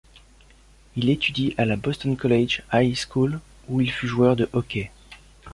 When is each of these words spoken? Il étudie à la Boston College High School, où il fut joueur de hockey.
Il 0.95 1.11
étudie 1.11 1.53
à 1.59 1.65
la 1.65 1.75
Boston 1.75 2.17
College 2.17 2.63
High 2.73 2.95
School, 2.95 3.39
où 3.69 3.81
il 3.81 3.91
fut 3.91 4.07
joueur 4.07 4.35
de 4.35 4.49
hockey. 4.51 4.89